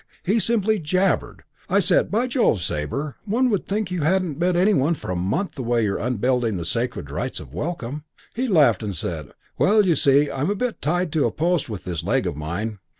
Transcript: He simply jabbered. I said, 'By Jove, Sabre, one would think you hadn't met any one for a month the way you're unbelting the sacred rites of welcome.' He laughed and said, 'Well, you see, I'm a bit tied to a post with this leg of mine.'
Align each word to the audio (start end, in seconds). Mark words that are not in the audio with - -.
He 0.23 0.39
simply 0.39 0.79
jabbered. 0.79 1.43
I 1.69 1.79
said, 1.79 2.09
'By 2.09 2.25
Jove, 2.25 2.59
Sabre, 2.63 3.17
one 3.25 3.51
would 3.51 3.67
think 3.67 3.91
you 3.91 4.01
hadn't 4.01 4.39
met 4.39 4.55
any 4.55 4.73
one 4.73 4.95
for 4.95 5.11
a 5.11 5.15
month 5.15 5.51
the 5.53 5.61
way 5.61 5.83
you're 5.83 5.99
unbelting 6.01 6.57
the 6.57 6.65
sacred 6.65 7.11
rites 7.11 7.39
of 7.39 7.53
welcome.' 7.53 8.03
He 8.33 8.47
laughed 8.47 8.81
and 8.81 8.95
said, 8.95 9.31
'Well, 9.59 9.85
you 9.85 9.93
see, 9.95 10.31
I'm 10.31 10.49
a 10.49 10.55
bit 10.55 10.81
tied 10.81 11.11
to 11.11 11.27
a 11.27 11.31
post 11.31 11.69
with 11.69 11.83
this 11.83 12.03
leg 12.03 12.25
of 12.25 12.35
mine.' 12.35 12.79